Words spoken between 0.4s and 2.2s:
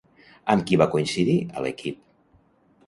Amb qui va coincidir a l'equip?